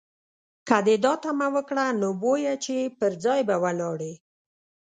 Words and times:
که 0.67 0.77
دې 0.85 0.95
دا 1.03 1.13
تمه 1.23 1.47
وکړه، 1.55 1.85
نو 2.01 2.09
بویه 2.21 2.53
چې 2.65 2.75
پر 2.99 3.11
ځای 3.23 3.41
به 3.47 3.55
ولاړ 3.63 3.97
یې. 4.07 4.15